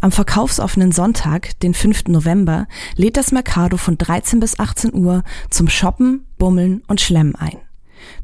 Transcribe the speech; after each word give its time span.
Am 0.00 0.12
verkaufsoffenen 0.12 0.92
Sonntag, 0.92 1.58
den 1.60 1.74
5. 1.74 2.08
November, 2.08 2.66
lädt 2.96 3.16
das 3.16 3.32
Mercado 3.32 3.76
von 3.76 3.98
13 3.98 4.40
bis 4.40 4.58
18 4.58 4.94
Uhr 4.94 5.22
zum 5.50 5.68
Shoppen, 5.68 6.26
Bummeln 6.38 6.82
und 6.86 7.00
Schlemmen 7.00 7.34
ein. 7.34 7.58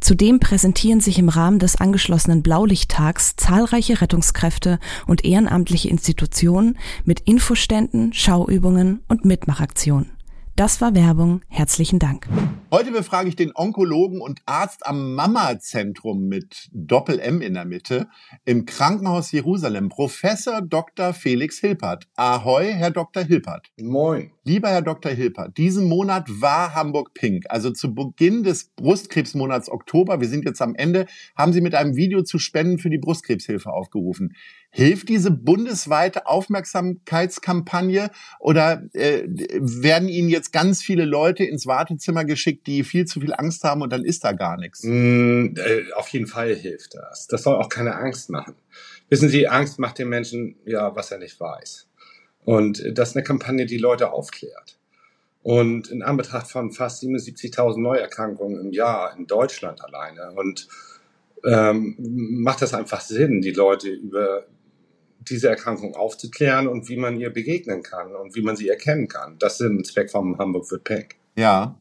Zudem 0.00 0.40
präsentieren 0.40 1.00
sich 1.00 1.18
im 1.18 1.28
Rahmen 1.28 1.58
des 1.58 1.76
angeschlossenen 1.76 2.42
Blaulichttags 2.42 3.36
zahlreiche 3.36 4.00
Rettungskräfte 4.00 4.78
und 5.06 5.24
ehrenamtliche 5.24 5.88
Institutionen 5.88 6.78
mit 7.04 7.20
Infoständen, 7.20 8.12
Schauübungen 8.12 9.02
und 9.08 9.24
Mitmachaktionen. 9.24 10.10
Das 10.54 10.80
war 10.80 10.94
Werbung. 10.94 11.42
Herzlichen 11.48 11.98
Dank. 11.98 12.26
Heute 12.68 12.90
befrage 12.90 13.28
ich 13.28 13.36
den 13.36 13.52
Onkologen 13.54 14.20
und 14.20 14.40
Arzt 14.44 14.84
am 14.84 15.14
Mama-Zentrum 15.14 16.26
mit 16.26 16.68
Doppel-M 16.72 17.40
in 17.40 17.54
der 17.54 17.64
Mitte 17.64 18.08
im 18.44 18.66
Krankenhaus 18.66 19.30
Jerusalem, 19.30 19.88
Professor 19.88 20.62
Dr. 20.62 21.14
Felix 21.14 21.60
Hilpert. 21.60 22.08
Ahoi, 22.16 22.72
Herr 22.72 22.90
Dr. 22.90 23.22
Hilpert. 23.22 23.70
Moin. 23.80 24.32
Lieber 24.42 24.68
Herr 24.68 24.82
Dr. 24.82 25.10
Hilpert, 25.10 25.56
diesen 25.58 25.88
Monat 25.88 26.28
war 26.28 26.72
Hamburg 26.72 27.14
Pink. 27.14 27.46
Also 27.48 27.72
zu 27.72 27.94
Beginn 27.94 28.44
des 28.44 28.70
Brustkrebsmonats 28.76 29.68
Oktober, 29.68 30.20
wir 30.20 30.28
sind 30.28 30.44
jetzt 30.44 30.62
am 30.62 30.76
Ende, 30.76 31.06
haben 31.36 31.52
Sie 31.52 31.60
mit 31.60 31.74
einem 31.74 31.96
Video 31.96 32.22
zu 32.22 32.38
Spenden 32.38 32.78
für 32.78 32.90
die 32.90 32.98
Brustkrebshilfe 32.98 33.72
aufgerufen. 33.72 34.36
Hilft 34.70 35.08
diese 35.08 35.32
bundesweite 35.32 36.26
Aufmerksamkeitskampagne 36.26 38.10
oder 38.38 38.84
äh, 38.92 39.24
werden 39.26 40.08
Ihnen 40.08 40.28
jetzt 40.28 40.52
ganz 40.52 40.80
viele 40.80 41.04
Leute 41.04 41.42
ins 41.42 41.66
Wartezimmer 41.66 42.24
geschickt, 42.24 42.55
die 42.66 42.84
viel 42.84 43.04
zu 43.04 43.20
viel 43.20 43.34
Angst 43.34 43.62
haben 43.64 43.82
und 43.82 43.92
dann 43.92 44.04
ist 44.04 44.24
da 44.24 44.32
gar 44.32 44.56
nichts? 44.56 44.82
Mm, 44.82 45.54
äh, 45.56 45.92
auf 45.94 46.08
jeden 46.08 46.26
Fall 46.26 46.54
hilft 46.54 46.94
das. 46.94 47.26
Das 47.26 47.42
soll 47.42 47.56
auch 47.56 47.68
keine 47.68 47.96
Angst 47.96 48.30
machen. 48.30 48.54
Wissen 49.08 49.28
Sie, 49.28 49.48
Angst 49.48 49.78
macht 49.78 49.98
dem 49.98 50.08
Menschen 50.08 50.56
ja, 50.64 50.94
was 50.94 51.10
er 51.10 51.18
nicht 51.18 51.38
weiß. 51.38 51.88
Und 52.44 52.82
das 52.96 53.10
ist 53.10 53.16
eine 53.16 53.24
Kampagne, 53.24 53.66
die 53.66 53.78
Leute 53.78 54.12
aufklärt. 54.12 54.78
Und 55.42 55.88
in 55.88 56.02
Anbetracht 56.02 56.50
von 56.50 56.72
fast 56.72 57.02
77.000 57.02 57.78
Neuerkrankungen 57.80 58.60
im 58.60 58.72
Jahr 58.72 59.16
in 59.16 59.26
Deutschland 59.26 59.80
alleine 59.80 60.32
und 60.32 60.68
ähm, 61.44 61.94
macht 61.98 62.62
das 62.62 62.74
einfach 62.74 63.00
Sinn, 63.00 63.40
die 63.40 63.52
Leute 63.52 63.88
über 63.88 64.46
diese 65.20 65.48
Erkrankung 65.48 65.94
aufzuklären 65.94 66.68
und 66.68 66.88
wie 66.88 66.96
man 66.96 67.18
ihr 67.18 67.30
begegnen 67.30 67.82
kann 67.82 68.14
und 68.14 68.34
wie 68.34 68.42
man 68.42 68.56
sie 68.56 68.68
erkennen 68.68 69.08
kann. 69.08 69.38
Das 69.38 69.60
ist 69.60 69.66
ein 69.66 69.84
Zweck 69.84 70.10
vom 70.10 70.38
Hamburg 70.38 70.70
wird 70.70 70.84
Pink. 70.84 71.16
Ja. 71.36 71.78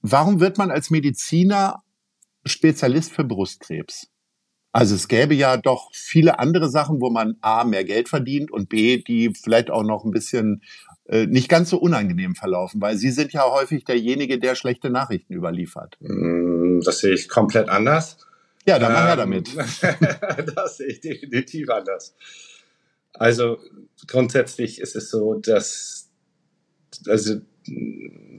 Warum 0.00 0.40
wird 0.40 0.58
man 0.58 0.70
als 0.70 0.90
Mediziner 0.90 1.82
Spezialist 2.44 3.12
für 3.12 3.24
Brustkrebs? 3.24 4.08
Also 4.72 4.94
es 4.94 5.08
gäbe 5.08 5.34
ja 5.34 5.56
doch 5.56 5.90
viele 5.92 6.38
andere 6.38 6.68
Sachen, 6.68 7.00
wo 7.00 7.10
man 7.10 7.36
A, 7.40 7.64
mehr 7.64 7.84
Geld 7.84 8.08
verdient 8.08 8.50
und 8.50 8.68
B, 8.68 8.98
die 8.98 9.32
vielleicht 9.34 9.70
auch 9.70 9.82
noch 9.82 10.04
ein 10.04 10.10
bisschen 10.10 10.62
äh, 11.06 11.26
nicht 11.26 11.48
ganz 11.48 11.70
so 11.70 11.78
unangenehm 11.78 12.34
verlaufen, 12.34 12.80
weil 12.80 12.96
Sie 12.96 13.10
sind 13.10 13.32
ja 13.32 13.50
häufig 13.50 13.84
derjenige, 13.84 14.38
der 14.38 14.54
schlechte 14.54 14.90
Nachrichten 14.90 15.32
überliefert. 15.32 15.96
Mm, 16.00 16.80
das 16.80 16.98
sehe 16.98 17.14
ich 17.14 17.28
komplett 17.28 17.70
anders. 17.70 18.18
Ja, 18.66 18.78
dann 18.78 18.90
ähm, 18.90 18.94
mal 18.94 19.06
her 19.06 19.16
damit. 19.16 19.56
das 20.54 20.76
sehe 20.76 20.88
ich 20.88 21.00
definitiv 21.00 21.70
anders. 21.70 22.14
Also 23.14 23.58
grundsätzlich 24.06 24.80
ist 24.80 24.94
es 24.96 25.10
so, 25.10 25.34
dass, 25.34 26.10
also 27.06 27.40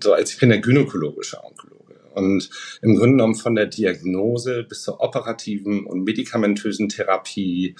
so 0.02 0.14
als 0.14 0.32
ich 0.32 0.40
bin 0.40 0.50
der 0.50 0.60
gynäkologische 0.60 1.44
Onkologe 1.44 1.96
und 2.14 2.50
im 2.82 2.96
Grunde 2.96 3.12
genommen 3.12 3.36
von 3.36 3.56
der 3.56 3.68
Diagnose 3.68 4.64
bis 4.64 4.84
zur 4.84 5.02
operativen 5.02 5.86
und 5.86 6.04
medikamentösen 6.04 6.90
Therapie 6.90 7.76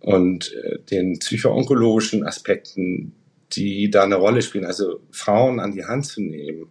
und 0.00 0.52
äh, 0.54 0.78
den 0.90 1.18
psychoonkologischen 1.18 2.24
Aspekten, 2.24 3.12
die 3.52 3.90
da 3.90 4.04
eine 4.04 4.16
Rolle 4.16 4.42
spielen, 4.42 4.64
also 4.64 5.00
Frauen 5.10 5.60
an 5.60 5.72
die 5.72 5.84
Hand 5.84 6.06
zu 6.06 6.20
nehmen 6.20 6.68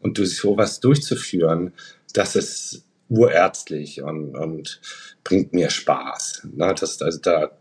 und 0.00 0.18
durch 0.18 0.36
sowas 0.36 0.80
durchzuführen, 0.80 1.72
das 2.12 2.36
ist 2.36 2.84
urärztlich 3.08 4.02
und, 4.02 4.36
und 4.36 4.80
bringt 5.24 5.52
mir 5.52 5.70
Spaß. 5.70 6.48
Ne? 6.54 6.74
Das, 6.78 7.00
also 7.02 7.18
da, 7.20 7.57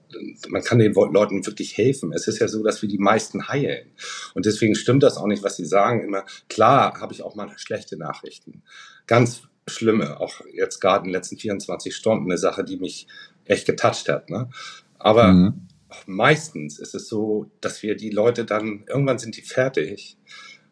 man 0.48 0.64
kann 0.64 0.80
den 0.80 0.94
Leuten 0.94 1.46
wirklich 1.46 1.78
helfen. 1.78 2.14
Es 2.14 2.28
ist 2.28 2.40
ja 2.40 2.48
so, 2.48 2.64
dass 2.64 2.82
wir 2.82 2.90
die 2.90 2.98
meisten 2.98 3.48
heilen. 3.48 3.88
Und 4.34 4.46
deswegen 4.46 4.76
stimmt 4.76 5.04
das 5.04 5.18
auch 5.18 5.28
nicht, 5.28 5.44
was 5.44 5.58
sie 5.58 5.66
sagen. 5.66 6.04
Immer 6.04 6.26
klar 6.50 7.00
habe 7.00 7.14
ich 7.14 7.22
auch 7.22 7.36
mal 7.36 7.50
schlechte 7.58 7.98
Nachrichten. 7.98 8.64
Ganz 9.06 9.44
schlimme, 9.68 10.20
auch 10.20 10.42
jetzt 10.54 10.80
gerade 10.80 11.00
in 11.00 11.10
den 11.10 11.14
letzten 11.14 11.38
24 11.38 11.96
Stunden 11.96 12.26
eine 12.26 12.38
Sache, 12.38 12.64
die 12.64 12.78
mich 12.78 13.08
echt 13.46 13.66
getoucht 13.66 14.10
hat. 14.10 14.30
Ne? 14.30 14.50
Aber 14.98 15.32
mhm. 15.32 15.68
meistens 16.06 16.80
ist 16.80 16.96
es 16.96 17.08
so, 17.08 17.52
dass 17.62 17.84
wir 17.84 17.96
die 17.96 18.10
Leute 18.10 18.46
dann, 18.46 18.86
irgendwann 18.88 19.20
sind 19.20 19.38
die 19.38 19.42
fertig 19.42 20.18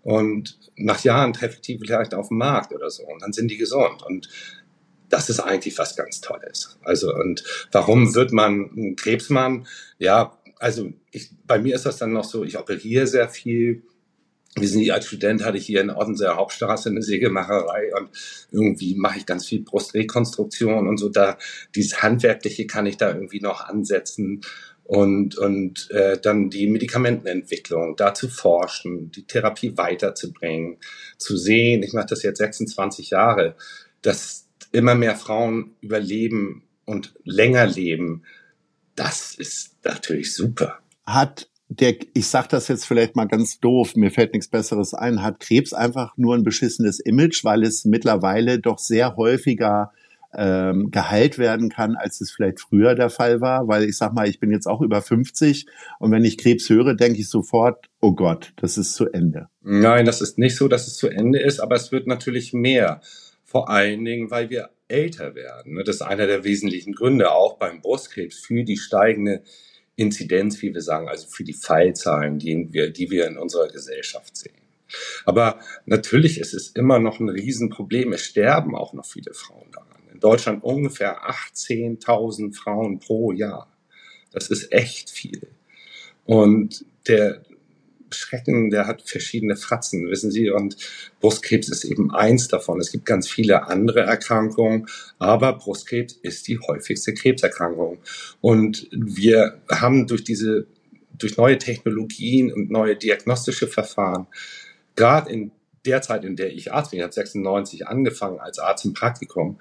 und 0.01 0.59
nach 0.77 1.03
Jahren 1.03 1.33
treffe 1.33 1.55
ich 1.55 1.61
die 1.61 1.79
vielleicht 1.79 2.13
auf 2.13 2.29
dem 2.29 2.37
Markt 2.37 2.73
oder 2.73 2.89
so 2.89 3.03
und 3.05 3.21
dann 3.21 3.33
sind 3.33 3.49
die 3.49 3.57
gesund. 3.57 4.03
Und 4.03 4.29
das 5.09 5.29
ist 5.29 5.39
eigentlich 5.39 5.77
was 5.77 5.95
ganz 5.95 6.21
Tolles. 6.21 6.77
Also, 6.83 7.13
und 7.13 7.43
warum 7.71 8.15
wird 8.15 8.31
man 8.31 8.69
ein 8.75 8.95
Krebsmann? 8.95 9.67
Ja, 9.97 10.37
also 10.59 10.91
ich, 11.11 11.29
bei 11.45 11.59
mir 11.59 11.75
ist 11.75 11.85
das 11.85 11.97
dann 11.97 12.13
noch 12.13 12.23
so, 12.23 12.43
ich 12.43 12.57
operiere 12.57 13.07
sehr 13.07 13.29
viel. 13.29 13.83
Wir 14.57 14.69
sind 14.69 14.89
als 14.89 15.07
Student 15.07 15.43
hatte 15.43 15.57
ich 15.57 15.65
hier 15.65 15.81
in 15.81 15.89
Ottenser 15.89 16.37
Hauptstraße 16.37 16.89
eine 16.89 17.01
Sägemacherei 17.01 17.93
und 17.99 18.09
irgendwie 18.51 18.95
mache 18.95 19.17
ich 19.17 19.25
ganz 19.25 19.45
viel 19.45 19.61
Brustrekonstruktion 19.63 20.87
und 20.87 20.97
so. 20.97 21.09
Da 21.09 21.37
dieses 21.75 22.01
Handwerkliche 22.01 22.65
kann 22.65 22.85
ich 22.85 22.95
da 22.95 23.13
irgendwie 23.13 23.41
noch 23.41 23.67
ansetzen 23.67 24.41
und, 24.85 25.37
und 25.37 25.89
äh, 25.91 26.19
dann 26.21 26.49
die 26.49 26.67
Medikamentenentwicklung, 26.67 27.95
da 27.95 28.13
zu 28.13 28.29
forschen, 28.29 29.11
die 29.11 29.25
Therapie 29.25 29.75
weiterzubringen, 29.77 30.77
zu 31.17 31.35
sehen, 31.37 31.81
ich 31.81 31.93
mache 31.93 32.07
das 32.09 32.21
jetzt 32.21 32.37
26 32.37 33.09
Jahre, 33.09 33.55
dass 34.03 34.44
immer 34.75 34.95
mehr 34.95 35.15
Frauen 35.15 35.75
überleben 35.81 36.63
und 36.85 37.15
länger 37.23 37.65
leben, 37.65 38.23
das 38.95 39.35
ist 39.35 39.77
natürlich 39.83 40.33
super. 40.33 40.79
Hat 41.05 41.49
der, 41.67 41.95
ich 42.13 42.27
sag 42.27 42.47
das 42.49 42.67
jetzt 42.67 42.85
vielleicht 42.85 43.15
mal 43.15 43.25
ganz 43.25 43.59
doof, 43.59 43.95
mir 43.95 44.11
fällt 44.11 44.33
nichts 44.33 44.47
Besseres 44.47 44.93
ein, 44.93 45.23
hat 45.23 45.39
Krebs 45.39 45.73
einfach 45.73 46.15
nur 46.15 46.35
ein 46.35 46.43
beschissenes 46.43 46.99
Image, 46.99 47.43
weil 47.43 47.63
es 47.63 47.85
mittlerweile 47.85 48.59
doch 48.59 48.77
sehr 48.77 49.15
häufiger 49.15 49.91
ähm, 50.37 50.91
geheilt 50.91 51.37
werden 51.37 51.69
kann, 51.69 51.95
als 51.95 52.21
es 52.21 52.31
vielleicht 52.31 52.59
früher 52.59 52.93
der 52.95 53.09
Fall 53.09 53.41
war. 53.41 53.67
Weil 53.67 53.85
ich 53.85 53.97
sag 53.97 54.13
mal, 54.13 54.27
ich 54.27 54.39
bin 54.39 54.51
jetzt 54.51 54.67
auch 54.67 54.81
über 54.81 55.01
50 55.01 55.65
und 55.99 56.11
wenn 56.11 56.25
ich 56.25 56.37
Krebs 56.37 56.69
höre, 56.69 56.93
denke 56.93 57.19
ich 57.19 57.29
sofort, 57.29 57.89
oh 58.01 58.13
Gott, 58.13 58.53
das 58.57 58.77
ist 58.77 58.93
zu 58.93 59.07
Ende. 59.07 59.47
Nein, 59.61 60.05
das 60.05 60.21
ist 60.21 60.37
nicht 60.37 60.55
so, 60.57 60.67
dass 60.67 60.87
es 60.87 60.97
zu 60.97 61.07
Ende 61.07 61.39
ist, 61.39 61.59
aber 61.59 61.75
es 61.75 61.91
wird 61.91 62.05
natürlich 62.05 62.53
mehr. 62.53 63.01
Vor 63.55 63.69
allen 63.69 64.03
Dingen, 64.03 64.31
weil 64.31 64.49
wir 64.49 64.71
älter 64.89 65.33
werden. 65.33 65.81
Das 65.85 65.95
ist 65.95 66.01
einer 66.01 66.27
der 66.27 66.43
wesentlichen 66.43 66.91
Gründe 66.91 67.31
auch 67.31 67.57
beim 67.57 67.79
Brustkrebs 67.79 68.37
für 68.37 68.65
die 68.65 68.75
steigende 68.75 69.43
Inzidenz, 69.95 70.61
wie 70.61 70.73
wir 70.73 70.81
sagen, 70.81 71.07
also 71.07 71.25
für 71.29 71.45
die 71.45 71.53
Fallzahlen, 71.53 72.37
die 72.37 72.67
wir, 72.73 72.89
die 72.89 73.09
wir 73.09 73.27
in 73.27 73.37
unserer 73.37 73.69
Gesellschaft 73.69 74.35
sehen. 74.35 74.59
Aber 75.23 75.61
natürlich 75.85 76.37
ist 76.37 76.53
es 76.53 76.67
immer 76.71 76.99
noch 76.99 77.21
ein 77.21 77.29
Riesenproblem. 77.29 78.11
Es 78.11 78.25
sterben 78.25 78.75
auch 78.75 78.91
noch 78.91 79.05
viele 79.05 79.33
Frauen 79.33 79.71
daran. 79.71 80.03
In 80.11 80.19
Deutschland 80.19 80.61
ungefähr 80.61 81.23
18.000 81.23 82.53
Frauen 82.53 82.99
pro 82.99 83.31
Jahr. 83.31 83.73
Das 84.33 84.49
ist 84.49 84.73
echt 84.73 85.09
viel. 85.09 85.47
Und 86.25 86.83
der, 87.07 87.41
Schrecken, 88.11 88.69
der 88.69 88.87
hat 88.87 89.01
verschiedene 89.01 89.55
Fratzen, 89.55 90.09
wissen 90.09 90.31
Sie, 90.31 90.49
und 90.49 90.77
Brustkrebs 91.19 91.69
ist 91.69 91.83
eben 91.83 92.13
eins 92.13 92.47
davon. 92.47 92.79
Es 92.79 92.91
gibt 92.91 93.05
ganz 93.05 93.29
viele 93.29 93.67
andere 93.67 94.01
Erkrankungen, 94.01 94.87
aber 95.19 95.53
Brustkrebs 95.53 96.13
ist 96.21 96.47
die 96.47 96.59
häufigste 96.59 97.13
Krebserkrankung. 97.13 97.99
Und 98.41 98.87
wir 98.91 99.61
haben 99.69 100.07
durch 100.07 100.23
diese, 100.23 100.67
durch 101.17 101.37
neue 101.37 101.57
Technologien 101.57 102.51
und 102.51 102.69
neue 102.69 102.95
diagnostische 102.95 103.67
Verfahren, 103.67 104.27
gerade 104.95 105.31
in 105.31 105.51
der 105.85 106.01
Zeit, 106.01 106.25
in 106.25 106.35
der 106.35 106.53
ich 106.53 106.71
Arzt 106.71 106.91
bin, 106.91 106.99
ich 106.99 107.03
habe 107.03 107.13
96 107.13 107.87
angefangen 107.87 108.39
als 108.39 108.59
Arzt 108.59 108.85
im 108.85 108.93
Praktikum, 108.93 109.59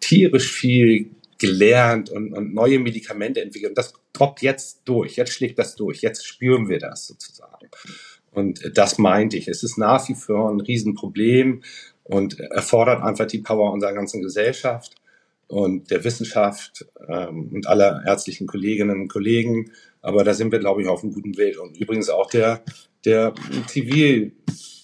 tierisch 0.00 0.52
viel 0.52 1.10
gelernt 1.38 2.10
und, 2.10 2.32
und 2.32 2.54
neue 2.54 2.78
Medikamente 2.78 3.40
entwickelt. 3.40 3.70
Und 3.70 3.78
das 3.78 3.94
droppt 4.12 4.42
jetzt 4.42 4.82
durch. 4.84 5.16
Jetzt 5.16 5.32
schlägt 5.32 5.58
das 5.58 5.74
durch. 5.76 6.00
Jetzt 6.02 6.26
spüren 6.26 6.68
wir 6.68 6.78
das 6.78 7.06
sozusagen. 7.06 7.68
Und 8.30 8.72
das 8.74 8.98
meinte 8.98 9.36
ich. 9.36 9.48
Es 9.48 9.62
ist 9.62 9.78
nach 9.78 10.08
wie 10.08 10.14
vor 10.14 10.50
ein 10.50 10.60
Riesenproblem 10.60 11.62
und 12.02 12.38
erfordert 12.40 13.02
einfach 13.02 13.26
die 13.26 13.38
Power 13.38 13.72
unserer 13.72 13.92
ganzen 13.92 14.22
Gesellschaft 14.22 14.94
und 15.46 15.90
der 15.90 16.04
Wissenschaft 16.04 16.86
ähm, 17.08 17.50
und 17.52 17.66
aller 17.66 18.02
ärztlichen 18.06 18.46
Kolleginnen 18.46 19.00
und 19.00 19.08
Kollegen. 19.08 19.70
Aber 20.02 20.24
da 20.24 20.34
sind 20.34 20.52
wir, 20.52 20.58
glaube 20.58 20.82
ich, 20.82 20.88
auf 20.88 21.02
einem 21.02 21.12
guten 21.12 21.36
Weg. 21.36 21.60
Und 21.60 21.78
übrigens 21.78 22.10
auch 22.10 22.28
der, 22.28 22.62
der 23.04 23.32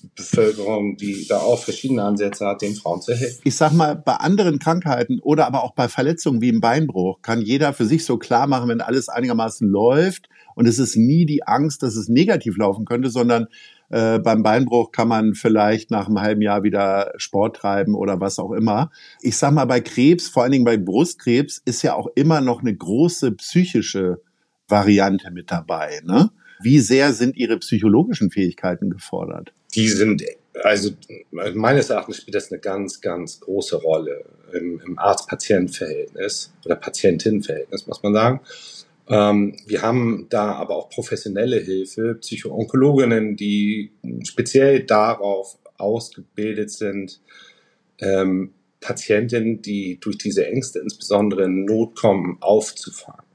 Zivilbevölkerung, 0.00 0.96
die 0.96 1.26
da 1.28 1.38
auch 1.38 1.62
verschiedene 1.62 2.02
Ansätze 2.02 2.46
hat, 2.46 2.62
den 2.62 2.74
Frauen 2.74 3.02
zu 3.02 3.14
helfen. 3.14 3.40
Ich 3.44 3.56
sag 3.56 3.72
mal, 3.72 3.96
bei 3.96 4.14
anderen 4.14 4.58
Krankheiten 4.58 5.20
oder 5.20 5.46
aber 5.46 5.64
auch 5.64 5.74
bei 5.74 5.88
Verletzungen 5.88 6.40
wie 6.40 6.48
im 6.48 6.60
Beinbruch 6.60 7.22
kann 7.22 7.40
jeder 7.40 7.72
für 7.72 7.86
sich 7.86 8.04
so 8.04 8.18
klar 8.18 8.46
machen, 8.46 8.68
wenn 8.68 8.80
alles 8.80 9.08
einigermaßen 9.08 9.68
läuft 9.68 10.28
und 10.54 10.66
es 10.66 10.78
ist 10.78 10.96
nie 10.96 11.26
die 11.26 11.46
Angst, 11.46 11.82
dass 11.82 11.96
es 11.96 12.08
negativ 12.08 12.56
laufen 12.56 12.84
könnte, 12.84 13.10
sondern 13.10 13.46
äh, 13.90 14.18
beim 14.18 14.42
Beinbruch 14.42 14.92
kann 14.92 15.08
man 15.08 15.34
vielleicht 15.34 15.90
nach 15.90 16.06
einem 16.06 16.20
halben 16.20 16.42
Jahr 16.42 16.62
wieder 16.62 17.12
Sport 17.16 17.56
treiben 17.56 17.94
oder 17.94 18.20
was 18.20 18.38
auch 18.38 18.52
immer. 18.52 18.90
Ich 19.20 19.36
sag 19.36 19.52
mal, 19.52 19.64
bei 19.64 19.80
Krebs, 19.80 20.28
vor 20.28 20.42
allen 20.42 20.52
Dingen 20.52 20.64
bei 20.64 20.76
Brustkrebs, 20.76 21.60
ist 21.64 21.82
ja 21.82 21.94
auch 21.94 22.08
immer 22.14 22.40
noch 22.40 22.60
eine 22.60 22.74
große 22.74 23.32
psychische 23.32 24.22
Variante 24.68 25.30
mit 25.32 25.50
dabei. 25.50 26.00
Ne? 26.04 26.30
Wie 26.62 26.78
sehr 26.78 27.12
sind 27.12 27.36
Ihre 27.36 27.58
psychologischen 27.58 28.30
Fähigkeiten 28.30 28.90
gefordert? 28.90 29.52
Die 29.74 29.88
sind, 29.88 30.24
also 30.62 30.90
meines 31.30 31.90
Erachtens 31.90 32.18
spielt 32.18 32.34
das 32.34 32.50
eine 32.50 32.60
ganz, 32.60 33.00
ganz 33.00 33.40
große 33.40 33.76
Rolle 33.76 34.24
im, 34.52 34.80
im 34.84 34.98
Arzt-Patient-Verhältnis 34.98 36.52
oder 36.64 36.76
Patientin-Verhältnis, 36.76 37.86
muss 37.86 38.02
man 38.02 38.14
sagen. 38.14 38.40
Ähm, 39.08 39.56
wir 39.66 39.82
haben 39.82 40.26
da 40.28 40.52
aber 40.52 40.76
auch 40.76 40.88
professionelle 40.88 41.58
Hilfe, 41.60 42.16
Psychoonkologinnen, 42.16 43.36
die 43.36 43.92
speziell 44.24 44.84
darauf 44.84 45.58
ausgebildet 45.78 46.70
sind, 46.70 47.20
ähm, 47.98 48.52
Patientinnen, 48.80 49.62
die 49.62 49.98
durch 50.00 50.18
diese 50.18 50.46
Ängste 50.46 50.78
insbesondere 50.78 51.44
in 51.44 51.64
Not 51.64 51.96
kommen, 51.96 52.38
aufzufangen 52.40 53.29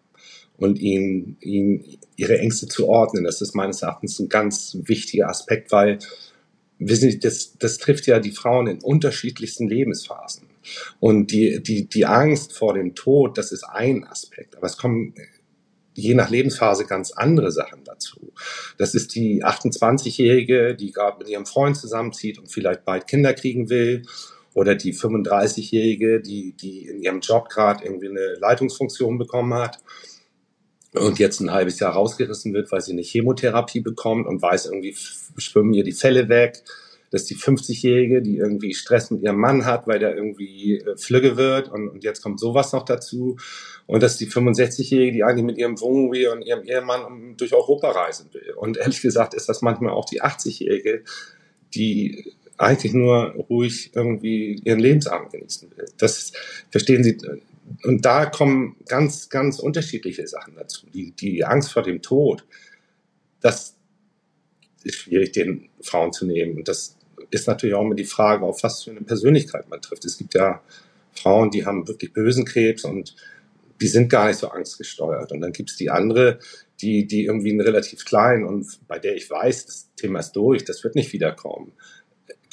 und 0.58 0.80
ihnen, 0.80 1.38
ihnen 1.42 1.84
ihre 2.16 2.40
Ängste 2.40 2.68
zu 2.68 2.88
ordnen. 2.88 3.24
Das 3.24 3.42
ist 3.42 3.56
meines 3.56 3.82
Erachtens 3.82 4.20
ein 4.20 4.30
ganz 4.30 4.78
wichtiger 4.84 5.30
Aspekt, 5.30 5.72
weil 5.72 6.00
wissen 6.80 7.12
Sie, 7.12 7.20
das, 7.20 7.58
das 7.58 7.78
trifft 7.78 8.08
ja 8.08 8.20
die 8.20 8.32
Frauen 8.32 8.68
in 8.68 8.82
unterschiedlichsten 8.82 9.68
Lebensphasen. 9.68 10.48
Und 11.00 11.32
die, 11.32 11.62
die, 11.62 11.88
die 11.88 12.06
Angst 12.06 12.54
vor 12.54 12.74
dem 12.74 12.96
Tod, 12.96 13.38
das 13.38 13.52
ist 13.52 13.64
ein 13.64 14.04
Aspekt. 14.06 14.56
Aber 14.58 14.66
es 14.66 14.78
kommen 14.78 15.14
je 15.94 16.14
nach 16.14 16.30
Lebensphase 16.30 16.86
ganz 16.86 17.12
andere 17.12 17.52
Sachen 17.52 17.84
dazu. 17.86 18.34
Das 18.78 18.96
ist 18.96 19.16
die 19.16 19.46
28-Jährige, 19.46 20.76
die 20.76 20.92
gerade 20.92 21.20
mit 21.20 21.30
ihrem 21.30 21.46
Freund 21.46 21.78
zusammenzieht 21.78 22.38
und 22.38 22.52
vielleicht 22.52 22.84
bald 22.84 23.08
Kinder 23.08 23.34
kriegen 23.34 23.70
will. 23.70 24.04
Oder 24.54 24.76
die 24.76 24.94
35-Jährige, 24.94 26.22
die, 26.22 26.54
die 26.54 26.88
in 26.88 27.02
ihrem 27.02 27.20
Job 27.20 27.50
gerade 27.50 27.84
irgendwie 27.84 28.10
eine 28.10 28.36
Leitungsfunktion 28.40 29.18
bekommen 29.18 29.54
hat 29.54 29.80
und 30.96 31.20
jetzt 31.20 31.40
ein 31.40 31.52
halbes 31.52 31.80
Jahr 31.80 31.94
rausgerissen 31.94 32.54
wird, 32.54 32.72
weil 32.72 32.82
sie 32.82 32.92
eine 32.92 33.02
Chemotherapie 33.02 33.82
bekommt 33.82 34.28
und 34.28 34.42
weiß, 34.42 34.68
irgendwie 34.68 34.96
schwimmen 35.38 35.74
ihr 35.74 35.84
die 35.84 35.92
Fälle 35.92 36.30
weg. 36.30 36.64
Das 37.12 37.22
ist 37.22 37.30
die 37.30 37.38
50-Jährige, 37.38 38.22
die 38.22 38.38
irgendwie 38.38 38.74
Stress 38.74 39.12
mit 39.12 39.22
ihrem 39.22 39.38
Mann 39.38 39.66
hat, 39.66 39.88
weil 39.88 40.00
der 40.00 40.16
irgendwie 40.16 40.80
äh, 40.80 40.98
flügge 40.98 41.38
wird 41.38 41.72
und, 41.72 41.88
und 41.88 42.04
jetzt 42.04 42.22
kommt 42.22 42.40
sowas 42.40 42.74
noch 42.74 42.84
dazu. 42.84 43.38
Und 43.86 44.04
das 44.04 44.14
ist 44.14 44.22
die 44.22 44.28
65-Jährige, 44.28 45.12
die 45.12 45.24
eigentlich 45.24 45.46
mit 45.46 45.58
ihrem 45.58 45.80
Wohnmobil 45.80 46.28
und 46.30 46.42
ihrem 46.42 46.64
Ehemann 46.64 47.36
durch 47.38 47.54
Europa 47.54 47.92
reisen 47.92 48.30
will. 48.34 48.54
Und 48.58 48.78
ehrlich 48.78 49.02
gesagt 49.02 49.34
ist 49.34 49.48
das 49.48 49.62
manchmal 49.62 49.94
auch 49.94 50.06
die 50.06 50.22
80-Jährige, 50.22 51.04
die 51.74 52.34
eigentlich 52.58 52.94
nur 52.94 53.34
ruhig 53.50 53.92
irgendwie 53.94 54.62
ihren 54.64 54.80
Lebensabend 54.80 55.32
genießen 55.32 55.72
will. 55.76 55.86
Das 55.98 56.32
verstehen 56.70 57.04
Sie. 57.04 57.18
Und 57.84 58.06
da 58.06 58.26
kommen 58.28 58.76
ganz, 58.88 59.30
ganz 59.30 59.60
unterschiedliche 59.60 60.28
Sachen 60.28 60.56
dazu. 60.56 60.88
Die, 60.94 61.12
die 61.12 61.44
Angst 61.44 61.72
vor 61.72 61.84
dem 61.84 62.02
Tod, 62.02 62.46
das 63.42 63.76
ist 64.84 64.96
schwierig, 64.96 65.32
den 65.32 65.70
Frauen 65.82 66.14
zu 66.14 66.26
nehmen. 66.26 66.58
Und 66.58 66.68
das 66.68 66.98
ist 67.32 67.48
natürlich 67.48 67.76
auch 67.76 67.82
immer 67.82 67.96
die 67.96 68.06
Frage, 68.06 68.46
auf 68.46 68.64
was 68.64 68.84
für 68.84 68.92
eine 68.92 69.02
Persönlichkeit 69.02 69.70
man 69.70 69.82
trifft. 69.82 70.06
Es 70.06 70.18
gibt 70.18 70.36
ja 70.36 70.62
Frauen, 71.14 71.50
die 71.50 71.66
haben 71.66 71.88
wirklich 71.88 72.14
bösen 72.14 72.46
Krebs 72.46 72.86
und 72.86 73.16
die 73.82 73.88
sind 73.88 74.10
gar 74.10 74.28
nicht 74.28 74.40
so 74.40 74.50
angstgesteuert. 74.50 75.32
Und 75.32 75.42
dann 75.42 75.52
gibt 75.52 75.72
es 75.72 75.78
die 75.78 75.90
andere, 75.90 76.40
die, 76.82 77.08
die 77.08 77.26
irgendwie 77.26 77.52
einen 77.52 77.62
relativ 77.62 78.06
kleinen 78.06 78.46
und 78.46 78.80
bei 78.88 79.00
der 79.00 79.16
ich 79.16 79.30
weiß, 79.30 79.66
das 79.66 79.90
Thema 79.96 80.20
ist 80.20 80.34
durch, 80.34 80.66
das 80.66 80.84
wird 80.84 80.96
nicht 80.96 81.14
wiederkommen, 81.14 81.72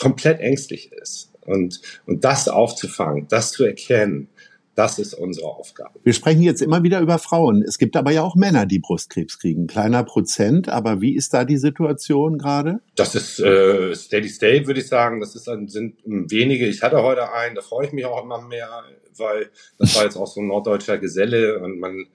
komplett 0.00 0.40
ängstlich 0.40 0.92
ist. 0.92 1.32
Und, 1.40 1.80
und 2.06 2.24
das 2.24 2.48
aufzufangen, 2.48 3.26
das 3.28 3.50
zu 3.52 3.64
erkennen, 3.64 4.28
das 4.74 4.98
ist 4.98 5.14
unsere 5.14 5.46
Aufgabe. 5.46 6.00
Wir 6.02 6.14
sprechen 6.14 6.42
jetzt 6.42 6.62
immer 6.62 6.82
wieder 6.82 7.00
über 7.00 7.18
Frauen. 7.18 7.62
Es 7.62 7.78
gibt 7.78 7.94
aber 7.94 8.10
ja 8.10 8.22
auch 8.22 8.36
Männer, 8.36 8.64
die 8.64 8.78
Brustkrebs 8.78 9.38
kriegen. 9.38 9.66
Kleiner 9.66 10.02
Prozent, 10.02 10.68
aber 10.68 11.00
wie 11.00 11.14
ist 11.14 11.34
da 11.34 11.44
die 11.44 11.58
Situation 11.58 12.38
gerade? 12.38 12.80
Das 12.96 13.14
ist 13.14 13.38
äh, 13.38 13.94
Steady 13.94 14.28
State, 14.28 14.66
würde 14.66 14.80
ich 14.80 14.88
sagen. 14.88 15.20
Das 15.20 15.34
ist, 15.34 15.44
sind 15.44 15.98
wenige. 16.04 16.66
Ich 16.66 16.82
hatte 16.82 17.02
heute 17.02 17.32
einen, 17.32 17.54
da 17.54 17.60
freue 17.60 17.86
ich 17.86 17.92
mich 17.92 18.06
auch 18.06 18.24
immer 18.24 18.40
mehr, 18.40 18.84
weil 19.16 19.50
das 19.78 19.94
war 19.94 20.04
jetzt 20.04 20.16
auch 20.16 20.26
so 20.26 20.40
ein 20.40 20.46
norddeutscher 20.46 20.96
Geselle 20.98 21.58
und 21.60 21.78
man 21.78 22.06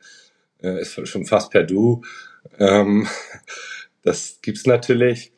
äh, 0.63 0.81
ist 0.81 1.07
schon 1.07 1.25
fast 1.25 1.51
per 1.51 1.63
Du. 1.63 2.01
Ähm, 2.57 3.07
das 4.03 4.39
gibt's 4.41 4.65
natürlich. 4.65 5.31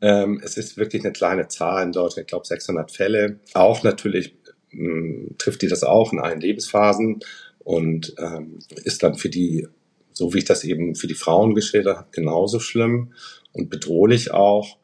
Ähm, 0.00 0.40
es 0.44 0.56
ist 0.56 0.76
wirklich 0.76 1.02
eine 1.02 1.12
kleine 1.12 1.48
Zahl 1.48 1.82
in 1.82 1.92
Deutschland, 1.92 2.26
ich 2.26 2.28
glaube 2.28 2.46
600 2.46 2.92
Fälle. 2.92 3.40
Auch 3.54 3.82
natürlich 3.82 4.37
mh, 4.70 5.34
trifft 5.38 5.62
die 5.62 5.68
das 5.68 5.84
auch 5.84 6.12
in 6.12 6.18
allen 6.18 6.40
Lebensphasen 6.40 7.20
und 7.58 8.14
ähm, 8.18 8.58
ist 8.84 9.02
dann 9.02 9.14
für 9.14 9.28
die, 9.28 9.66
so 10.12 10.32
wie 10.32 10.38
ich 10.38 10.44
das 10.44 10.64
eben 10.64 10.94
für 10.94 11.06
die 11.06 11.14
Frauen 11.14 11.54
geschildert 11.54 11.96
habe, 11.96 12.08
genauso 12.12 12.60
schlimm 12.60 13.12
und 13.52 13.70
bedrohlich 13.70 14.32
auch. 14.32 14.78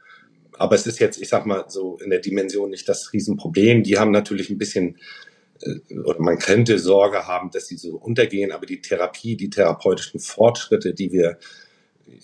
Aber 0.56 0.74
es 0.74 0.86
ist 0.86 1.00
jetzt, 1.00 1.20
ich 1.20 1.28
sag 1.28 1.46
mal, 1.46 1.64
so 1.68 1.98
in 1.98 2.10
der 2.10 2.20
Dimension 2.20 2.70
nicht 2.70 2.88
das 2.88 3.12
Riesenproblem. 3.12 3.82
Die 3.82 3.98
haben 3.98 4.12
natürlich 4.12 4.50
ein 4.50 4.58
bisschen, 4.58 4.98
äh, 5.62 5.98
oder 5.98 6.20
man 6.20 6.38
könnte 6.38 6.78
Sorge 6.78 7.26
haben, 7.26 7.50
dass 7.50 7.66
sie 7.66 7.76
so 7.76 7.96
untergehen, 7.96 8.52
aber 8.52 8.66
die 8.66 8.80
Therapie, 8.80 9.36
die 9.36 9.50
therapeutischen 9.50 10.20
Fortschritte, 10.20 10.94
die 10.94 11.12
wir 11.12 11.38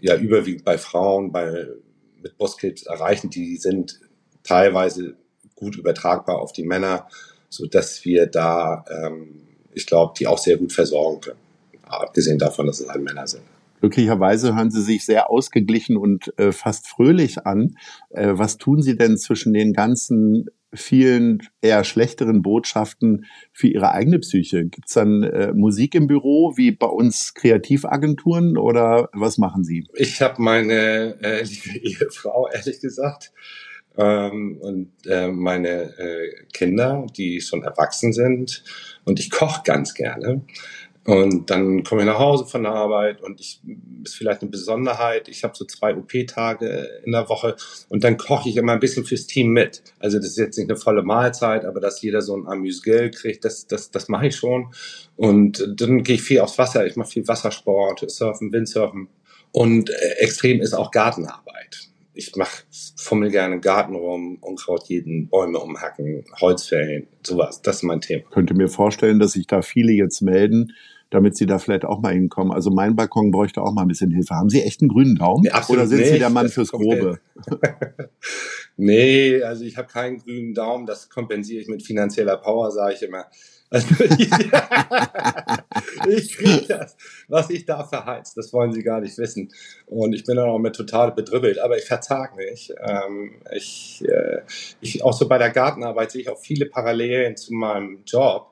ja 0.00 0.16
überwiegend 0.16 0.64
bei 0.64 0.78
Frauen 0.78 1.32
bei, 1.32 1.68
mit 2.22 2.36
Brustkrebs 2.36 2.82
erreichen, 2.84 3.30
die 3.30 3.56
sind 3.56 4.00
teilweise 4.42 5.16
gut 5.54 5.76
übertragbar 5.76 6.38
auf 6.38 6.52
die 6.52 6.64
Männer 6.64 7.08
so 7.50 7.66
dass 7.66 8.04
wir 8.04 8.26
da, 8.26 8.84
ähm, 8.88 9.42
ich 9.74 9.86
glaube, 9.86 10.14
die 10.18 10.26
auch 10.26 10.38
sehr 10.38 10.56
gut 10.56 10.72
versorgen 10.72 11.20
können. 11.20 11.40
Abgesehen 11.82 12.38
davon, 12.38 12.66
dass 12.66 12.80
es 12.80 12.88
halt 12.88 13.02
Männer 13.02 13.26
sind. 13.26 13.42
Glücklicherweise 13.80 14.54
hören 14.54 14.70
Sie 14.70 14.82
sich 14.82 15.04
sehr 15.04 15.30
ausgeglichen 15.30 15.96
und 15.96 16.38
äh, 16.38 16.52
fast 16.52 16.86
fröhlich 16.86 17.46
an. 17.46 17.76
Äh, 18.10 18.32
was 18.32 18.58
tun 18.58 18.82
Sie 18.82 18.96
denn 18.96 19.16
zwischen 19.16 19.52
den 19.52 19.72
ganzen 19.72 20.46
vielen 20.72 21.42
eher 21.62 21.82
schlechteren 21.82 22.42
Botschaften 22.42 23.24
für 23.52 23.68
Ihre 23.68 23.90
eigene 23.92 24.18
Psyche? 24.18 24.66
Gibt's 24.66 24.92
dann 24.92 25.22
äh, 25.22 25.52
Musik 25.54 25.94
im 25.94 26.06
Büro 26.06 26.52
wie 26.56 26.72
bei 26.72 26.86
uns 26.86 27.32
Kreativagenturen 27.34 28.58
oder 28.58 29.08
was 29.12 29.38
machen 29.38 29.64
Sie? 29.64 29.86
Ich 29.94 30.20
habe 30.20 30.40
meine 30.42 31.16
äh, 31.22 31.42
liebe 31.42 31.78
Ehefrau, 31.78 32.48
ehrlich 32.52 32.80
gesagt, 32.80 33.32
ähm, 34.00 34.56
und 34.60 34.90
äh, 35.06 35.28
meine 35.28 35.98
äh, 35.98 36.44
Kinder, 36.52 37.06
die 37.16 37.40
schon 37.40 37.62
erwachsen 37.62 38.12
sind. 38.12 38.64
Und 39.04 39.20
ich 39.20 39.30
koche 39.30 39.60
ganz 39.64 39.94
gerne. 39.94 40.42
Und 41.04 41.50
dann 41.50 41.82
komme 41.82 42.02
ich 42.02 42.06
nach 42.06 42.18
Hause 42.18 42.44
von 42.46 42.62
der 42.62 42.72
Arbeit 42.72 43.22
und 43.22 43.40
ich 43.40 43.60
ist 44.04 44.16
vielleicht 44.16 44.42
eine 44.42 44.50
Besonderheit. 44.50 45.28
Ich 45.28 45.44
habe 45.44 45.56
so 45.56 45.64
zwei 45.64 45.96
OP-Tage 45.96 47.02
in 47.04 47.12
der 47.12 47.28
Woche 47.28 47.56
und 47.88 48.04
dann 48.04 48.18
koche 48.18 48.50
ich 48.50 48.56
immer 48.56 48.72
ein 48.72 48.80
bisschen 48.80 49.04
fürs 49.04 49.26
Team 49.26 49.48
mit. 49.48 49.82
Also 49.98 50.18
das 50.18 50.28
ist 50.28 50.38
jetzt 50.38 50.58
nicht 50.58 50.70
eine 50.70 50.78
volle 50.78 51.02
Mahlzeit, 51.02 51.64
aber 51.64 51.80
dass 51.80 52.02
jeder 52.02 52.20
so 52.20 52.36
ein 52.36 52.46
Amüsgeld 52.46 53.16
kriegt, 53.16 53.44
das, 53.46 53.66
das, 53.66 53.90
das 53.90 54.08
mache 54.08 54.28
ich 54.28 54.36
schon. 54.36 54.74
Und 55.16 55.74
dann 55.76 56.02
gehe 56.02 56.16
ich 56.16 56.22
viel 56.22 56.40
aufs 56.40 56.58
Wasser. 56.58 56.86
Ich 56.86 56.96
mache 56.96 57.10
viel 57.10 57.26
Wassersport, 57.26 58.08
Surfen, 58.10 58.52
Windsurfen. 58.52 59.08
Und 59.52 59.90
äh, 59.90 60.10
extrem 60.18 60.60
ist 60.60 60.74
auch 60.74 60.90
Gartenarbeit 60.90 61.90
ich 62.14 62.34
mache 62.36 62.64
fummel 62.96 63.30
gerne 63.30 63.60
Garten 63.60 63.94
rum, 63.94 64.38
Unkraut 64.40 64.84
jeden, 64.88 65.28
Bäume 65.28 65.58
umhacken, 65.58 66.24
Holz 66.40 66.66
fällen, 66.66 67.06
sowas. 67.24 67.62
Das 67.62 67.76
ist 67.76 67.82
mein 67.82 68.00
Thema. 68.00 68.24
Könnte 68.30 68.54
mir 68.54 68.68
vorstellen, 68.68 69.18
dass 69.18 69.32
sich 69.32 69.46
da 69.46 69.62
viele 69.62 69.92
jetzt 69.92 70.20
melden, 70.20 70.72
damit 71.10 71.36
Sie 71.36 71.46
da 71.46 71.58
vielleicht 71.58 71.84
auch 71.84 72.00
mal 72.00 72.12
hinkommen. 72.12 72.52
Also 72.52 72.70
mein 72.70 72.96
Balkon 72.96 73.30
bräuchte 73.30 73.62
auch 73.62 73.72
mal 73.72 73.82
ein 73.82 73.88
bisschen 73.88 74.10
Hilfe. 74.10 74.34
Haben 74.34 74.48
Sie 74.48 74.62
echt 74.62 74.80
einen 74.80 74.88
grünen 74.88 75.16
Daumen? 75.16 75.42
Nee, 75.42 75.50
Oder 75.68 75.86
sind 75.86 75.98
nicht. 75.98 76.12
Sie 76.12 76.18
der 76.18 76.30
Mann 76.30 76.46
das 76.46 76.54
fürs 76.54 76.70
Grobe? 76.70 77.20
nee, 78.76 79.42
also 79.42 79.64
ich 79.64 79.76
habe 79.76 79.88
keinen 79.88 80.18
grünen 80.18 80.54
Daumen. 80.54 80.86
Das 80.86 81.08
kompensiere 81.10 81.60
ich 81.60 81.68
mit 81.68 81.82
finanzieller 81.82 82.36
Power, 82.36 82.70
sage 82.70 82.94
ich 82.94 83.02
immer. 83.02 83.26
Also 83.72 83.86
ich, 84.18 84.30
ich 86.08 86.36
kriege 86.36 86.66
das, 86.66 86.96
was 87.28 87.50
ich 87.50 87.64
da 87.66 87.84
verheizt, 87.84 88.36
das 88.36 88.52
wollen 88.52 88.72
Sie 88.72 88.82
gar 88.82 89.00
nicht 89.00 89.16
wissen. 89.16 89.52
Und 89.86 90.12
ich 90.12 90.24
bin 90.24 90.36
dann 90.36 90.48
auch 90.48 90.58
mit 90.58 90.74
total 90.74 91.12
bedribbelt, 91.12 91.60
aber 91.60 91.78
ich 91.78 91.84
verzag 91.84 92.36
nicht. 92.36 92.74
Ähm, 92.80 93.40
ich, 93.52 94.04
äh, 94.04 94.40
ich, 94.80 95.04
auch 95.04 95.12
so 95.12 95.28
bei 95.28 95.38
der 95.38 95.50
Gartenarbeit 95.50 96.10
sehe 96.10 96.22
ich 96.22 96.28
auch 96.28 96.38
viele 96.38 96.66
Parallelen 96.66 97.36
zu 97.36 97.54
meinem 97.54 98.00
Job 98.04 98.50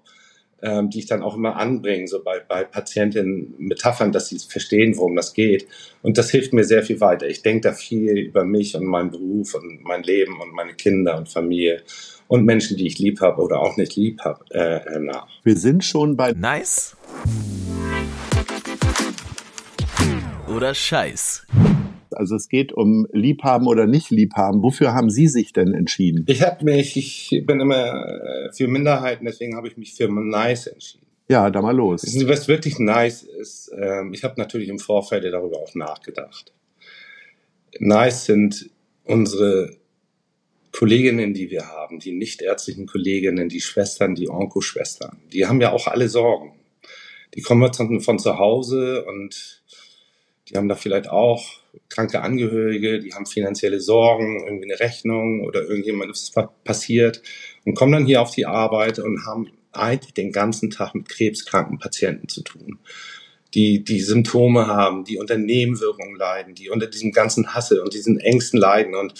ähm, 0.62 0.90
die 0.90 1.00
ich 1.00 1.06
dann 1.06 1.22
auch 1.22 1.36
immer 1.36 1.56
anbringe, 1.56 2.08
so 2.08 2.22
bei, 2.22 2.40
bei 2.40 2.64
Patientinnen 2.64 3.54
Metaphern, 3.58 4.12
dass 4.12 4.28
sie 4.28 4.38
verstehen, 4.38 4.96
worum 4.96 5.16
das 5.16 5.32
geht. 5.32 5.66
Und 6.02 6.18
das 6.18 6.30
hilft 6.30 6.52
mir 6.52 6.64
sehr 6.64 6.82
viel 6.82 7.00
weiter. 7.00 7.28
Ich 7.28 7.42
denke 7.42 7.68
da 7.68 7.72
viel 7.72 8.18
über 8.18 8.44
mich 8.44 8.74
und 8.74 8.84
meinen 8.86 9.10
Beruf 9.10 9.54
und 9.54 9.82
mein 9.84 10.02
Leben 10.02 10.40
und 10.40 10.52
meine 10.52 10.74
Kinder 10.74 11.16
und 11.16 11.28
Familie 11.28 11.82
und 12.26 12.44
Menschen, 12.44 12.76
die 12.76 12.86
ich 12.86 12.98
lieb 12.98 13.20
habe 13.20 13.42
oder 13.42 13.60
auch 13.60 13.76
nicht 13.76 13.96
lieb 13.96 14.20
habe, 14.20 14.44
äh, 14.50 14.98
nach. 14.98 15.28
Wir 15.44 15.56
sind 15.56 15.84
schon 15.84 16.16
bei 16.16 16.32
Nice 16.32 16.96
oder 20.48 20.74
Scheiß. 20.74 21.46
Also 22.18 22.34
es 22.34 22.48
geht 22.48 22.72
um 22.72 23.06
Liebhaben 23.12 23.68
oder 23.68 23.86
nicht 23.86 24.10
Liebhaben. 24.10 24.62
Wofür 24.62 24.92
haben 24.92 25.08
Sie 25.08 25.28
sich 25.28 25.52
denn 25.52 25.72
entschieden? 25.72 26.24
Ich 26.28 26.42
habe 26.42 26.64
mich, 26.64 26.96
ich 26.96 27.46
bin 27.46 27.60
immer 27.60 27.94
äh, 27.94 28.52
für 28.52 28.66
Minderheiten, 28.66 29.24
deswegen 29.24 29.56
habe 29.56 29.68
ich 29.68 29.76
mich 29.76 29.94
für 29.94 30.08
Nice 30.08 30.66
entschieden. 30.66 31.06
Ja, 31.28 31.48
da 31.50 31.62
mal 31.62 31.76
los. 31.76 32.02
Was 32.26 32.48
wirklich 32.48 32.78
nice 32.78 33.22
ist, 33.22 33.70
ähm, 33.78 34.12
ich 34.14 34.24
habe 34.24 34.34
natürlich 34.38 34.68
im 34.68 34.78
Vorfeld 34.78 35.24
darüber 35.24 35.58
auch 35.58 35.74
nachgedacht. 35.74 36.52
Nice 37.78 38.24
sind 38.24 38.70
unsere 39.04 39.76
Kolleginnen, 40.72 41.34
die 41.34 41.50
wir 41.50 41.68
haben, 41.68 41.98
die 41.98 42.12
nichtärztlichen 42.12 42.86
Kolleginnen, 42.86 43.48
die 43.48 43.60
Schwestern, 43.60 44.14
die 44.14 44.28
Onkoschwestern. 44.28 45.18
Die 45.32 45.46
haben 45.46 45.60
ja 45.60 45.72
auch 45.72 45.86
alle 45.86 46.08
Sorgen. 46.08 46.54
Die 47.34 47.42
kommen 47.42 47.72
von 48.00 48.18
zu 48.18 48.38
Hause 48.38 49.04
und 49.04 49.62
die 50.48 50.56
haben 50.56 50.68
da 50.68 50.74
vielleicht 50.74 51.08
auch 51.08 51.44
kranke 51.88 52.22
Angehörige, 52.22 53.00
die 53.00 53.14
haben 53.14 53.26
finanzielle 53.26 53.80
Sorgen, 53.80 54.44
irgendwie 54.44 54.70
eine 54.70 54.80
Rechnung 54.80 55.44
oder 55.44 55.62
irgendjemand 55.62 56.10
ist 56.10 56.34
passiert 56.64 57.22
und 57.64 57.74
kommen 57.74 57.92
dann 57.92 58.06
hier 58.06 58.22
auf 58.22 58.34
die 58.34 58.46
Arbeit 58.46 58.98
und 58.98 59.26
haben 59.26 59.50
eigentlich 59.72 60.14
den 60.14 60.32
ganzen 60.32 60.70
Tag 60.70 60.94
mit 60.94 61.08
krebskranken 61.08 61.78
Patienten 61.78 62.28
zu 62.28 62.42
tun, 62.42 62.78
die 63.54 63.84
die 63.84 64.00
Symptome 64.00 64.66
haben, 64.66 65.04
die 65.04 65.18
unter 65.18 65.36
Nebenwirkungen 65.36 66.16
leiden, 66.16 66.54
die 66.54 66.70
unter 66.70 66.86
diesem 66.86 67.12
ganzen 67.12 67.54
Hassel 67.54 67.80
und 67.80 67.94
diesen 67.94 68.18
Ängsten 68.18 68.58
leiden 68.58 68.94
und 68.94 69.14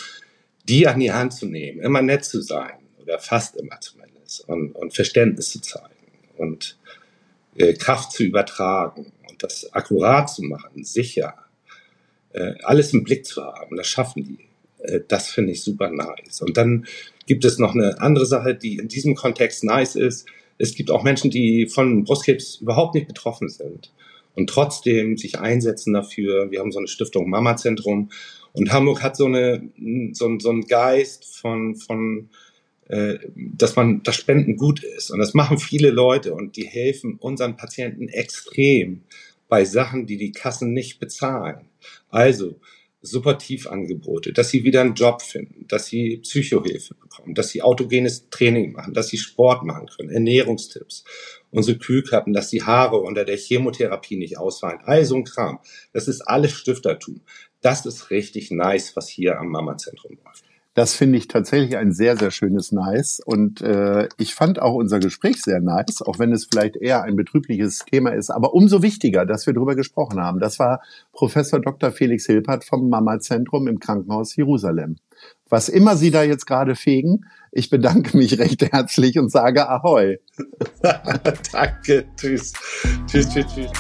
die 0.69 0.87
an 0.87 1.01
die 1.01 1.13
Hand 1.13 1.35
zu 1.35 1.47
nehmen, 1.47 1.81
immer 1.81 2.03
nett 2.03 2.25
zu 2.25 2.41
sein 2.41 2.79
oder 3.01 3.19
fast 3.19 3.57
immer 3.57 3.81
zumindest 3.81 4.49
und, 4.49 4.73
und 4.73 4.95
Verständnis 4.95 5.51
zu 5.51 5.61
zeigen 5.61 5.95
und 6.37 6.79
äh, 7.57 7.75
Kraft 7.75 8.13
zu 8.13 8.25
übertragen 8.25 9.13
das 9.39 9.73
akkurat 9.73 10.31
zu 10.31 10.43
machen, 10.43 10.85
sicher, 10.85 11.35
äh, 12.33 12.55
alles 12.63 12.93
im 12.93 13.05
Blick 13.05 13.27
zu 13.27 13.43
haben. 13.43 13.77
Das 13.77 13.87
schaffen 13.87 14.25
die. 14.25 14.49
Äh, 14.79 15.01
das 15.09 15.29
finde 15.29 15.53
ich 15.53 15.63
super 15.63 15.91
nice. 15.91 16.41
Und 16.41 16.57
dann 16.57 16.87
gibt 17.27 17.45
es 17.45 17.59
noch 17.59 17.75
eine 17.75 18.01
andere 18.01 18.27
Sache, 18.27 18.55
die 18.55 18.77
in 18.77 18.89
diesem 18.89 19.15
Kontext 19.15 19.65
nice 19.65 19.97
ist. 19.97 20.27
Es 20.59 20.75
gibt 20.75 20.91
auch 20.91 21.05
Menschen, 21.05 21.31
die 21.31 21.67
von 21.67 22.05
Brustkrebs 22.05 22.57
überhaupt 22.57 22.95
nicht 22.95 23.07
betroffen 23.07 23.49
sind 23.49 23.93
und 24.35 24.51
trotzdem 24.51 25.17
sich 25.17 25.39
einsetzen 25.39 25.93
dafür. 25.93 26.51
Wir 26.51 26.61
haben 26.61 26.73
so 26.73 26.79
eine 26.79 26.89
Stiftung 26.89 27.31
Mama 27.31 27.57
Zentrum 27.57 28.11
und 28.53 28.73
Hamburg 28.73 29.03
hat 29.03 29.17
so 29.17 29.27
eine 29.27 29.69
so, 30.13 30.39
so 30.39 30.51
einen 30.51 30.67
Geist 30.67 31.25
von 31.37 31.77
von 31.77 32.31
äh, 32.89 33.19
dass 33.35 33.77
man 33.77 34.03
das 34.03 34.17
Spenden 34.17 34.57
gut 34.57 34.83
ist 34.83 35.11
und 35.11 35.19
das 35.19 35.35
machen 35.35 35.59
viele 35.59 35.91
Leute 35.91 36.35
und 36.35 36.57
die 36.57 36.67
helfen 36.67 37.17
unseren 37.21 37.57
Patienten 37.57 38.09
extrem 38.09 39.03
bei 39.49 39.65
Sachen, 39.65 40.07
die 40.07 40.17
die 40.17 40.33
Kassen 40.33 40.73
nicht 40.73 41.01
bezahlen. 41.01 41.69
Also 42.11 42.61
Supportivangebote, 43.01 44.33
dass 44.33 44.51
sie 44.51 44.65
wieder 44.65 44.81
einen 44.81 44.95
Job 44.95 45.23
finden, 45.23 45.67
dass 45.69 45.87
sie 45.87 46.19
Psychohilfe 46.19 46.95
bekommen, 46.95 47.35
dass 47.35 47.51
sie 47.51 47.63
autogenes 47.63 48.29
Training 48.29 48.73
machen, 48.73 48.93
dass 48.93 49.09
sie 49.09 49.19
Sport 49.19 49.65
machen 49.65 49.87
können, 49.87 50.11
Ernährungstipps, 50.11 51.05
unsere 51.51 51.79
Kühlkappen, 51.79 52.33
dass 52.33 52.51
die 52.51 52.63
Haare 52.63 52.97
unter 52.97 53.25
der 53.25 53.37
Chemotherapie 53.37 54.17
nicht 54.17 54.37
ausfallen, 54.37 54.81
all 54.83 55.05
so 55.05 55.15
ein 55.15 55.25
Kram. 55.25 55.61
Das 55.93 56.09
ist 56.09 56.23
alles 56.23 56.53
Stiftertum. 56.53 57.21
Das 57.61 57.87
ist 57.87 58.11
richtig 58.11 58.51
nice, 58.51 58.97
was 58.97 59.09
hier 59.09 59.39
am 59.39 59.49
Mama-Zentrum 59.49 60.19
läuft. 60.25 60.48
Das 60.75 60.95
finde 60.95 61.19
ich 61.19 61.27
tatsächlich 61.27 61.77
ein 61.77 61.93
sehr, 61.93 62.17
sehr 62.17 62.31
schönes 62.31 62.71
Nice. 62.71 63.21
Und 63.25 63.61
äh, 63.63 64.09
ich 64.17 64.35
fand 64.35 64.61
auch 64.61 64.75
unser 64.75 65.01
Gespräch 65.01 65.43
sehr 65.43 65.61
nice, 65.61 66.03
auch 66.03 66.19
wenn 66.19 66.33
es 66.33 66.47
vielleicht 66.51 66.77
eher 66.77 67.03
ein 67.03 67.17
betrübliches 67.17 67.81
Thema 67.81 68.11
ist. 68.11 68.31
Aber 68.31 68.55
umso 68.55 68.83
wichtiger, 68.83 69.27
dass 69.27 69.47
wir 69.47 69.55
darüber 69.55 69.75
gesprochen 69.75 70.21
haben. 70.21 70.39
Das 70.39 70.59
war 70.59 70.81
Professor 71.13 71.61
Dr. 71.61 71.91
Felix 71.91 72.27
Hilpert 72.27 72.65
vom 72.65 72.89
Mama-Zentrum 72.89 73.67
im 73.67 73.81
Krankenhaus 73.81 74.37
Jerusalem. 74.37 74.97
Was 75.49 75.69
immer 75.69 75.97
Sie 75.97 76.11
da 76.11 76.23
jetzt 76.23 76.47
gerade 76.47 76.77
fegen, 76.77 77.25
ich 77.51 77.71
bedanke 77.71 78.17
mich 78.17 78.39
recht 78.39 78.63
herzlich 78.71 79.19
und 79.19 79.31
sage 79.31 79.69
Ahoi. 79.69 80.19
Danke, 81.53 82.05
tschüss. 82.17 82.53
Tschüss, 83.07 83.29
tschüss, 83.31 83.47
tschüss. 83.47 83.71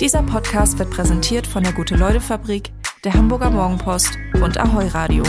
Dieser 0.00 0.22
Podcast 0.22 0.78
wird 0.78 0.90
präsentiert 0.90 1.46
von 1.46 1.62
der 1.62 1.72
Gute-Leute-Fabrik, 1.72 2.70
der 3.04 3.14
Hamburger 3.14 3.50
Morgenpost 3.50 4.10
und 4.42 4.58
Ahoi 4.58 4.86
Radio. 4.88 5.24